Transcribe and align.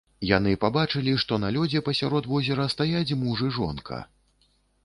Яны 0.27 0.53
пабачылі, 0.63 1.13
што 1.25 1.37
на 1.43 1.51
лёдзе 1.57 1.83
пасярод 1.89 2.31
возера 2.33 2.65
стаяць 2.75 3.17
муж 3.25 3.45
і 3.49 3.51
жонка. 3.59 4.01